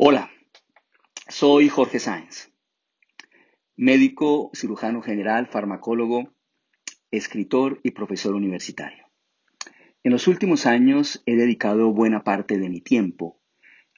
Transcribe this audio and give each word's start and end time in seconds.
Hola, 0.00 0.30
soy 1.26 1.68
Jorge 1.68 1.98
Sáenz, 1.98 2.52
médico, 3.74 4.52
cirujano 4.54 5.02
general, 5.02 5.48
farmacólogo, 5.48 6.32
escritor 7.10 7.80
y 7.82 7.90
profesor 7.90 8.36
universitario. 8.36 9.06
En 10.04 10.12
los 10.12 10.28
últimos 10.28 10.66
años 10.66 11.20
he 11.26 11.34
dedicado 11.34 11.92
buena 11.92 12.22
parte 12.22 12.58
de 12.58 12.68
mi 12.68 12.80
tiempo 12.80 13.40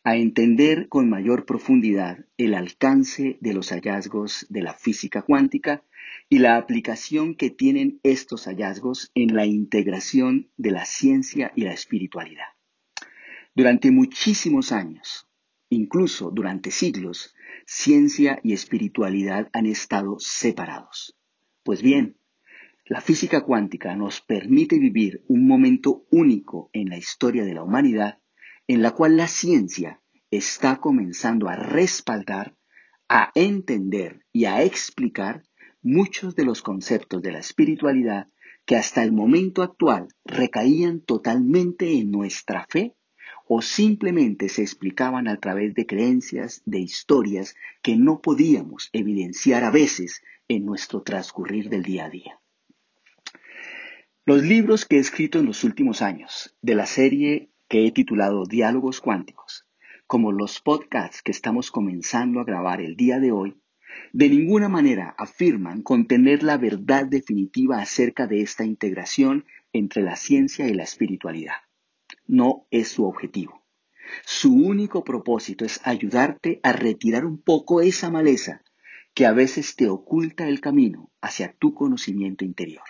a 0.03 0.17
entender 0.17 0.89
con 0.89 1.11
mayor 1.11 1.45
profundidad 1.45 2.25
el 2.39 2.55
alcance 2.55 3.37
de 3.43 3.53
los 3.53 3.69
hallazgos 3.69 4.47
de 4.49 4.63
la 4.63 4.73
física 4.73 5.21
cuántica 5.21 5.85
y 6.31 6.39
la 6.39 6.57
aplicación 6.57 7.35
que 7.35 7.51
tienen 7.51 8.01
estos 8.05 8.47
hallazgos 8.47 9.11
en 9.15 9.35
la 9.35 9.45
integración 9.45 10.49
de 10.57 10.71
la 10.71 10.87
ciencia 10.87 11.53
y 11.55 11.65
la 11.65 11.75
espiritualidad. 11.75 12.47
Durante 13.55 13.91
muchísimos 13.91 14.73
años, 14.73 15.27
Incluso 15.71 16.33
durante 16.33 16.73
siglos, 16.73 17.35
ciencia 17.65 18.41
y 18.43 18.53
espiritualidad 18.53 19.49
han 19.53 19.67
estado 19.67 20.17
separados. 20.19 21.17
Pues 21.63 21.81
bien, 21.81 22.17
la 22.85 23.01
física 23.01 23.43
cuántica 23.43 23.95
nos 23.95 24.21
permite 24.21 24.81
vivir 24.81 25.23
un 25.29 25.47
momento 25.47 26.07
único 26.11 26.71
en 26.73 26.89
la 26.89 26.99
historia 26.99 27.45
de 27.45 27.55
la 27.55 27.63
humanidad 27.63 28.19
en 28.67 28.83
la 28.83 28.91
cual 28.91 29.17
la 29.17 29.29
ciencia 29.29 30.01
está 30.33 30.81
comenzando 30.81 31.49
a 31.49 31.55
respaldar, 31.55 32.57
a 33.09 33.31
entender 33.37 34.25
y 34.33 34.47
a 34.47 34.65
explicar 34.65 35.45
muchos 35.83 36.35
de 36.35 36.45
los 36.45 36.63
conceptos 36.63 37.23
de 37.23 37.31
la 37.31 37.39
espiritualidad 37.39 38.27
que 38.67 38.75
hasta 38.75 39.05
el 39.05 39.13
momento 39.13 39.63
actual 39.63 40.09
recaían 40.25 41.01
totalmente 41.01 41.93
en 41.93 42.11
nuestra 42.11 42.67
fe 42.69 42.97
o 43.53 43.63
simplemente 43.63 44.49
se 44.49 44.63
explicaban 44.63 45.27
a 45.27 45.41
través 45.41 45.75
de 45.75 45.85
creencias, 45.85 46.63
de 46.67 46.79
historias 46.79 47.57
que 47.83 47.97
no 47.97 48.21
podíamos 48.21 48.91
evidenciar 48.93 49.65
a 49.65 49.73
veces 49.73 50.23
en 50.47 50.65
nuestro 50.65 51.03
transcurrir 51.03 51.69
del 51.69 51.83
día 51.83 52.05
a 52.05 52.11
día. 52.11 52.39
Los 54.25 54.45
libros 54.45 54.85
que 54.85 54.99
he 54.99 55.01
escrito 55.01 55.41
en 55.41 55.47
los 55.47 55.65
últimos 55.65 56.01
años 56.01 56.57
de 56.63 56.77
la 56.77 56.87
serie 56.87 57.51
que 57.67 57.89
he 57.89 57.91
titulado 57.91 58.45
Diálogos 58.45 59.01
Cuánticos, 59.01 59.67
como 60.07 60.31
los 60.31 60.61
podcasts 60.61 61.21
que 61.21 61.33
estamos 61.33 61.73
comenzando 61.73 62.39
a 62.39 62.45
grabar 62.45 62.81
el 62.81 62.95
día 62.95 63.19
de 63.19 63.33
hoy, 63.33 63.57
de 64.13 64.29
ninguna 64.29 64.69
manera 64.69 65.17
afirman 65.19 65.83
contener 65.83 66.45
la 66.45 66.57
verdad 66.57 67.05
definitiva 67.05 67.81
acerca 67.81 68.29
de 68.29 68.43
esta 68.43 68.65
integración 68.65 69.45
entre 69.73 70.03
la 70.03 70.15
ciencia 70.15 70.69
y 70.69 70.75
la 70.75 70.85
espiritualidad 70.85 71.57
no 72.31 72.69
es 72.71 72.89
su 72.89 73.07
objetivo. 73.07 73.65
Su 74.25 74.55
único 74.55 75.03
propósito 75.03 75.65
es 75.65 75.81
ayudarte 75.83 76.61
a 76.63 76.73
retirar 76.73 77.27
un 77.27 77.43
poco 77.43 77.81
esa 77.81 78.09
maleza 78.09 78.63
que 79.15 79.27
a 79.27 79.33
veces 79.33 79.75
te 79.75 79.89
oculta 79.89 80.47
el 80.47 80.61
camino 80.61 81.11
hacia 81.21 81.53
tu 81.53 81.75
conocimiento 81.75 82.45
interior. 82.45 82.85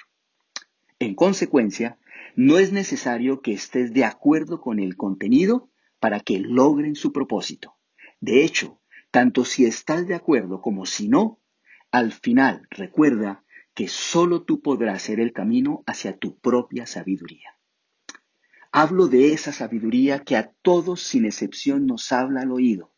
En 0.99 1.15
consecuencia, 1.15 1.99
no 2.37 2.59
es 2.59 2.71
necesario 2.73 3.41
que 3.41 3.53
estés 3.53 3.95
de 3.95 4.05
acuerdo 4.05 4.61
con 4.61 4.79
el 4.79 4.99
contenido 4.99 5.71
para 6.01 6.21
que 6.21 6.39
logren 6.39 6.95
su 6.95 7.11
propósito. 7.13 7.77
De 8.21 8.45
hecho, 8.45 8.83
tanto 9.11 9.47
si 9.47 9.65
estás 9.65 10.07
de 10.07 10.15
acuerdo 10.15 10.61
como 10.61 10.85
si 10.85 11.09
no, 11.09 11.41
al 11.91 12.13
final 12.13 12.67
recuerda 12.71 13.43
que 13.73 13.89
solo 13.89 14.43
tú 14.43 14.61
podrás 14.61 15.01
ser 15.01 15.19
el 15.19 15.33
camino 15.33 15.83
hacia 15.87 16.19
tu 16.19 16.39
propia 16.39 16.85
sabiduría. 16.85 17.57
Hablo 18.73 19.09
de 19.09 19.33
esa 19.33 19.53
sabiduría 19.53 20.21
que 20.21 20.37
a 20.37 20.53
todos 20.63 21.03
sin 21.03 21.25
excepción 21.25 21.87
nos 21.87 22.13
habla 22.13 22.43
al 22.43 22.53
oído 22.53 22.93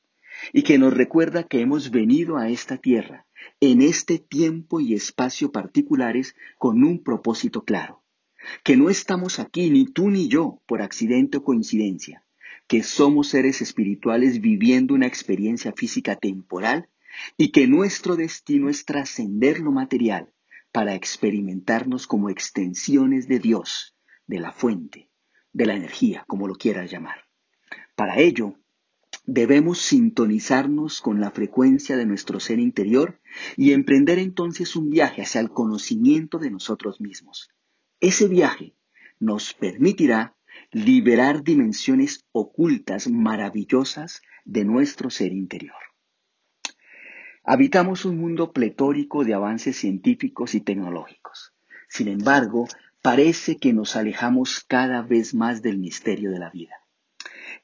y 0.53 0.65
que 0.65 0.77
nos 0.77 0.93
recuerda 0.93 1.45
que 1.45 1.61
hemos 1.63 1.91
venido 1.91 2.37
a 2.37 2.51
esta 2.51 2.77
tierra 2.77 3.27
en 3.59 3.81
este 3.81 4.19
tiempo 4.19 4.81
y 4.81 4.93
espacio 4.93 5.51
particulares 5.51 6.37
con 6.59 6.85
un 6.85 7.03
propósito 7.03 7.65
claro, 7.65 8.03
que 8.63 8.77
no 8.77 8.91
estamos 8.91 9.39
aquí 9.39 9.71
ni 9.71 9.87
tú 9.87 10.11
ni 10.11 10.29
yo 10.29 10.61
por 10.67 10.83
accidente 10.83 11.39
o 11.39 11.43
coincidencia, 11.43 12.23
que 12.67 12.83
somos 12.83 13.29
seres 13.29 13.63
espirituales 13.63 14.43
viviendo 14.43 14.93
una 14.93 15.07
experiencia 15.07 15.73
física 15.73 16.17
temporal 16.17 16.91
y 17.39 17.51
que 17.51 17.67
nuestro 17.67 18.17
destino 18.17 18.69
es 18.69 18.85
trascender 18.85 19.61
lo 19.61 19.73
material 19.73 20.35
para 20.71 20.95
experimentarnos 20.95 22.07
como 22.07 22.29
extensiones 22.29 23.27
de 23.27 23.39
Dios, 23.39 23.95
de 24.27 24.39
la 24.39 24.53
fuente, 24.53 25.09
de 25.53 25.67
la 25.67 25.75
energía, 25.75 26.25
como 26.27 26.49
lo 26.49 26.55
quieras 26.55 26.91
llamar. 26.91 27.25
Para 27.95 28.19
ello, 28.19 28.57
debemos 29.25 29.81
sintonizarnos 29.81 31.01
con 31.01 31.21
la 31.21 31.31
frecuencia 31.31 31.97
de 31.97 32.07
nuestro 32.07 32.41
ser 32.41 32.59
interior 32.59 33.21
y 33.57 33.73
emprender 33.73 34.19
entonces 34.19 34.77
un 34.77 34.91
viaje 34.91 35.23
hacia 35.23 35.41
el 35.41 35.51
conocimiento 35.51 36.39
de 36.39 36.51
nosotros 36.51 37.01
mismos. 37.01 37.51
Ese 38.01 38.29
viaje 38.29 38.75
nos 39.21 39.55
permitirá 39.55 40.37
liberar 40.71 41.45
dimensiones 41.45 42.27
ocultas 42.33 43.09
maravillosas 43.09 44.23
de 44.45 44.65
nuestro 44.65 45.11
ser 45.11 45.33
interior. 45.33 45.77
Habitamos 47.45 48.05
un 48.05 48.19
mundo 48.19 48.53
pletórico 48.53 49.25
de 49.25 49.35
avances 49.35 49.77
científicos 49.77 50.55
y 50.55 50.61
tecnológicos. 50.61 51.55
Sin 51.89 52.09
embargo, 52.09 52.69
parece 53.03 53.57
que 53.57 53.73
nos 53.73 53.97
alejamos 53.97 54.65
cada 54.67 55.03
vez 55.03 55.35
más 55.35 55.61
del 55.61 55.77
misterio 55.77 56.31
de 56.31 56.39
la 56.39 56.51
vida. 56.51 56.77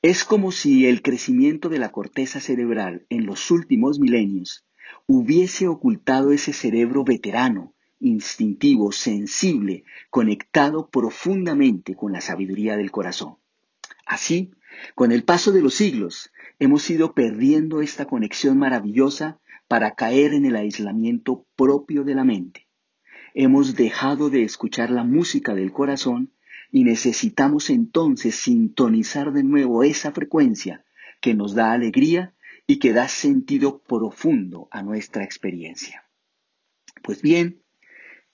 Es 0.02 0.24
como 0.24 0.50
si 0.50 0.86
el 0.86 1.00
crecimiento 1.00 1.68
de 1.68 1.78
la 1.78 1.92
corteza 1.92 2.40
cerebral 2.40 3.06
en 3.08 3.24
los 3.24 3.52
últimos 3.52 4.00
milenios 4.00 4.66
hubiese 5.06 5.68
ocultado 5.68 6.32
ese 6.32 6.52
cerebro 6.52 7.04
veterano, 7.04 7.72
instintivo, 8.00 8.90
sensible, 8.90 9.84
conectado 10.10 10.90
profundamente 10.90 11.94
con 11.94 12.12
la 12.12 12.20
sabiduría 12.20 12.76
del 12.76 12.90
corazón. 12.90 13.36
Así, 14.06 14.50
con 14.96 15.12
el 15.12 15.22
paso 15.22 15.52
de 15.52 15.62
los 15.62 15.74
siglos, 15.74 16.32
hemos 16.58 16.88
ido 16.90 17.14
perdiendo 17.14 17.80
esta 17.80 18.06
conexión 18.06 18.58
maravillosa 18.58 19.38
para 19.68 19.94
caer 19.94 20.34
en 20.34 20.46
el 20.46 20.56
aislamiento 20.56 21.46
propio 21.54 22.02
de 22.02 22.14
la 22.16 22.24
mente 22.24 22.67
hemos 23.40 23.76
dejado 23.76 24.30
de 24.30 24.42
escuchar 24.42 24.90
la 24.90 25.04
música 25.04 25.54
del 25.54 25.70
corazón 25.70 26.32
y 26.72 26.82
necesitamos 26.82 27.70
entonces 27.70 28.34
sintonizar 28.34 29.32
de 29.32 29.44
nuevo 29.44 29.84
esa 29.84 30.10
frecuencia 30.10 30.84
que 31.20 31.34
nos 31.34 31.54
da 31.54 31.70
alegría 31.70 32.34
y 32.66 32.80
que 32.80 32.92
da 32.92 33.06
sentido 33.06 33.80
profundo 33.80 34.66
a 34.72 34.82
nuestra 34.82 35.22
experiencia. 35.22 36.04
Pues 37.00 37.22
bien, 37.22 37.62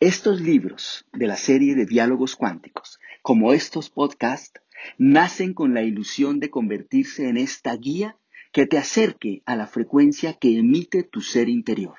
estos 0.01 0.41
libros 0.41 1.05
de 1.13 1.27
la 1.27 1.37
serie 1.37 1.75
de 1.75 1.85
diálogos 1.85 2.35
cuánticos, 2.35 2.99
como 3.21 3.53
estos 3.53 3.91
podcasts, 3.91 4.63
nacen 4.97 5.53
con 5.53 5.75
la 5.75 5.83
ilusión 5.83 6.41
de 6.41 6.49
convertirse 6.49 7.29
en 7.29 7.37
esta 7.37 7.77
guía 7.77 8.17
que 8.53 8.65
te 8.65 8.79
acerque 8.79 9.43
a 9.45 9.55
la 9.55 9.67
frecuencia 9.67 10.33
que 10.33 10.59
emite 10.59 11.03
tu 11.03 11.21
ser 11.21 11.51
interior. 11.51 11.97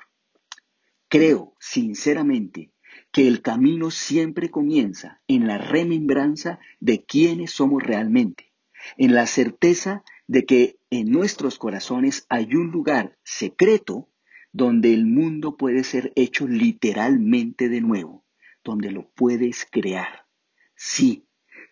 Creo, 1.08 1.54
sinceramente, 1.60 2.72
que 3.16 3.26
el 3.26 3.40
camino 3.40 3.90
siempre 3.90 4.50
comienza 4.50 5.22
en 5.26 5.46
la 5.46 5.56
remembranza 5.56 6.58
de 6.80 7.06
quiénes 7.06 7.50
somos 7.50 7.82
realmente, 7.82 8.52
en 8.98 9.14
la 9.14 9.26
certeza 9.26 10.04
de 10.26 10.44
que 10.44 10.78
en 10.90 11.10
nuestros 11.12 11.58
corazones 11.58 12.26
hay 12.28 12.54
un 12.54 12.70
lugar 12.70 13.16
secreto 13.24 14.10
donde 14.52 14.92
el 14.92 15.06
mundo 15.06 15.56
puede 15.56 15.82
ser 15.82 16.12
hecho 16.14 16.46
literalmente 16.46 17.70
de 17.70 17.80
nuevo, 17.80 18.26
donde 18.62 18.90
lo 18.90 19.08
puedes 19.12 19.64
crear. 19.64 20.26
Sí, 20.74 21.24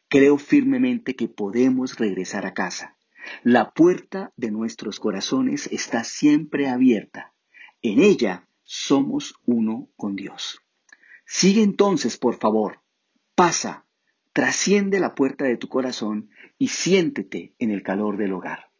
creo 0.08 0.38
firmemente 0.38 1.14
que 1.14 1.28
podemos 1.28 1.98
regresar 1.98 2.46
a 2.46 2.54
casa. 2.54 2.96
La 3.42 3.74
puerta 3.74 4.32
de 4.38 4.50
nuestros 4.50 4.98
corazones 4.98 5.66
está 5.70 6.04
siempre 6.04 6.70
abierta. 6.70 7.34
En 7.82 7.98
ella 8.00 8.48
somos 8.62 9.34
uno 9.44 9.90
con 9.94 10.16
Dios. 10.16 10.63
Sigue 11.26 11.62
entonces, 11.62 12.18
por 12.18 12.36
favor, 12.36 12.80
pasa, 13.34 13.86
trasciende 14.32 15.00
la 15.00 15.14
puerta 15.14 15.44
de 15.44 15.56
tu 15.56 15.68
corazón 15.68 16.30
y 16.58 16.68
siéntete 16.68 17.54
en 17.58 17.70
el 17.70 17.82
calor 17.82 18.16
del 18.16 18.32
hogar. 18.32 18.70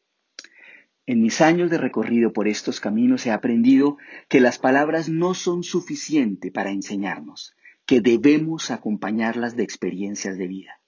En 1.07 1.23
mis 1.23 1.41
años 1.41 1.71
de 1.71 1.79
recorrido 1.79 2.33
por 2.33 2.49
estos 2.49 2.81
caminos 2.81 3.27
he 3.27 3.31
aprendido 3.31 3.99
que 4.29 4.41
las 4.41 4.59
palabras 4.59 5.09
no 5.09 5.35
son 5.35 5.63
suficientes 5.63 6.51
para 6.53 6.71
enseñarnos, 6.71 7.55
que 7.87 8.01
debemos 8.01 8.71
acompañarlas 8.71 9.57
de 9.57 9.63
experiencias 9.63 10.39
de 10.39 10.49
vida. 10.49 10.81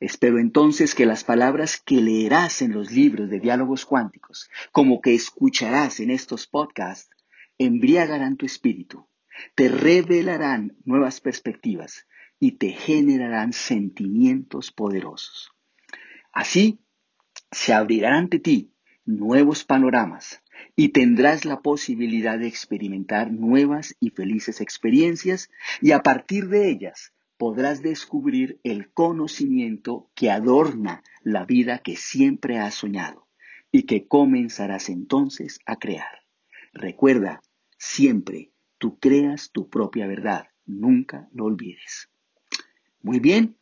Espero 0.00 0.38
entonces 0.38 0.94
que 0.94 1.06
las 1.06 1.24
palabras 1.24 1.80
que 1.84 2.00
leerás 2.00 2.62
en 2.62 2.72
los 2.72 2.90
libros 2.92 3.30
de 3.30 3.40
diálogos 3.40 3.84
cuánticos, 3.84 4.50
como 4.72 5.00
que 5.00 5.14
escucharás 5.14 6.00
en 6.00 6.10
estos 6.10 6.46
podcasts, 6.46 7.10
embriagarán 7.58 8.36
tu 8.36 8.46
espíritu 8.46 9.07
te 9.54 9.68
revelarán 9.68 10.76
nuevas 10.84 11.20
perspectivas 11.20 12.06
y 12.40 12.52
te 12.52 12.70
generarán 12.70 13.52
sentimientos 13.52 14.70
poderosos. 14.72 15.50
Así 16.32 16.80
se 17.50 17.72
abrirán 17.72 18.14
ante 18.14 18.38
ti 18.38 18.72
nuevos 19.04 19.64
panoramas 19.64 20.42
y 20.76 20.90
tendrás 20.90 21.44
la 21.44 21.62
posibilidad 21.62 22.38
de 22.38 22.46
experimentar 22.46 23.32
nuevas 23.32 23.96
y 24.00 24.10
felices 24.10 24.60
experiencias 24.60 25.50
y 25.80 25.92
a 25.92 26.02
partir 26.02 26.48
de 26.48 26.70
ellas 26.70 27.14
podrás 27.38 27.82
descubrir 27.82 28.60
el 28.64 28.90
conocimiento 28.92 30.10
que 30.14 30.30
adorna 30.30 31.02
la 31.22 31.46
vida 31.46 31.78
que 31.78 31.96
siempre 31.96 32.58
has 32.58 32.74
soñado 32.74 33.28
y 33.70 33.84
que 33.84 34.06
comenzarás 34.06 34.88
entonces 34.88 35.60
a 35.64 35.76
crear. 35.76 36.24
Recuerda, 36.72 37.40
siempre 37.78 38.52
tú 38.78 38.98
creas 38.98 39.50
tu 39.50 39.68
propia 39.68 40.06
verdad, 40.06 40.48
nunca 40.66 41.28
lo 41.32 41.44
olvides. 41.44 42.10
Muy 43.02 43.20
bien, 43.20 43.56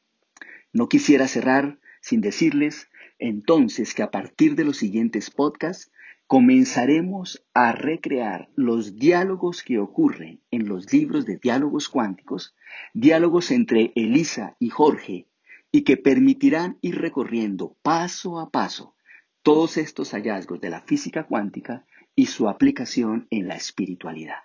no 0.73 0.89
quisiera 0.89 1.27
cerrar 1.27 1.79
sin 2.01 2.21
decirles 2.21 2.89
entonces 3.19 3.95
que 3.95 4.03
a 4.03 4.11
partir 4.11 4.55
de 4.55 4.65
los 4.65 4.77
siguientes 4.77 5.31
podcasts 5.31 5.91
comenzaremos 6.27 7.45
a 7.55 7.73
recrear 7.73 8.51
los 8.57 8.97
diálogos 8.97 9.63
que 9.63 9.79
ocurren 9.79 10.41
en 10.51 10.69
los 10.69 10.93
libros 10.93 11.25
de 11.25 11.37
diálogos 11.37 11.89
cuánticos, 11.89 12.55
diálogos 12.95 13.51
entre 13.51 13.93
Elisa 13.95 14.57
y 14.59 14.71
Jorge, 14.71 15.29
y 15.71 15.83
que 15.83 15.97
permitirán 15.97 16.79
ir 16.81 16.97
recorriendo 16.97 17.77
paso 17.83 18.41
a 18.41 18.51
paso 18.51 18.95
todos 19.43 19.77
estos 19.77 20.11
hallazgos 20.13 20.61
de 20.61 20.71
la 20.71 20.81
física 20.81 21.25
cuántica 21.25 21.87
y 22.17 22.27
su 22.27 22.49
aplicación 22.49 23.29
en 23.31 23.47
la 23.47 23.55
espiritualidad. 23.55 24.39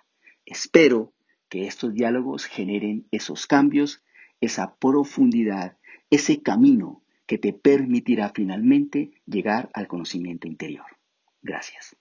Espero 0.46 1.12
que 1.48 1.66
estos 1.66 1.92
diálogos 1.92 2.46
generen 2.46 3.06
esos 3.10 3.46
cambios, 3.46 4.02
esa 4.40 4.74
profundidad, 4.76 5.76
ese 6.10 6.42
camino 6.42 7.02
que 7.26 7.38
te 7.38 7.52
permitirá 7.52 8.30
finalmente 8.34 9.12
llegar 9.26 9.70
al 9.74 9.86
conocimiento 9.86 10.46
interior. 10.46 10.86
Gracias. 11.42 11.96